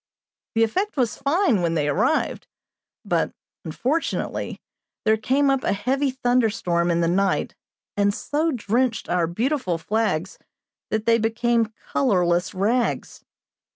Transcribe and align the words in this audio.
The 0.55 0.63
effect 0.63 0.97
was 0.97 1.15
fine 1.15 1.61
when 1.61 1.75
they 1.75 1.87
arrived; 1.87 2.47
but, 3.05 3.35
unfortunately, 3.63 4.59
there 5.05 5.15
came 5.15 5.51
up 5.51 5.63
a 5.63 5.73
heavy 5.73 6.09
thunderstorm 6.09 6.89
in 6.89 7.01
the 7.01 7.07
night 7.07 7.53
and 7.95 8.11
so 8.11 8.49
drenched 8.51 9.09
our 9.09 9.27
beautiful 9.27 9.77
flags 9.77 10.39
that 10.89 11.05
they 11.05 11.19
became 11.19 11.71
colorless 11.93 12.55
rags. 12.55 13.23